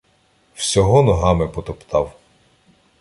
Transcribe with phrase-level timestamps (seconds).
[0.53, 2.13] Всього ногами потоптав.